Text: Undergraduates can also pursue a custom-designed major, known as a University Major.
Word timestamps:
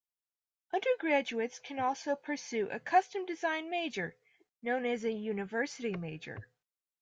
Undergraduates 0.73 1.59
can 1.59 1.77
also 1.79 2.15
pursue 2.15 2.67
a 2.71 2.79
custom-designed 2.79 3.69
major, 3.69 4.15
known 4.63 4.83
as 4.83 5.03
a 5.03 5.11
University 5.11 5.95
Major. 5.95 6.49